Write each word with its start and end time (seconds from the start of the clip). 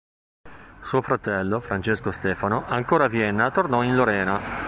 Suo 0.81 1.01
fratello, 1.01 1.59
Francesco 1.59 2.09
Stefano, 2.09 2.65
ancora 2.65 3.05
a 3.05 3.07
Vienna 3.07 3.51
tornò 3.51 3.83
in 3.83 3.93
Lorena. 3.95 4.57